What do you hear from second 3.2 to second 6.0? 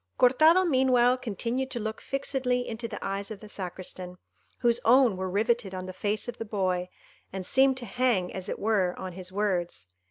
of the Sacristan, whose own were rivetted on the